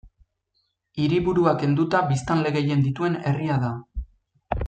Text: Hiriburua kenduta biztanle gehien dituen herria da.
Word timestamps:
Hiriburua 1.03 1.53
kenduta 1.65 2.01
biztanle 2.13 2.55
gehien 2.57 2.83
dituen 2.87 3.21
herria 3.31 3.61
da. 3.67 3.73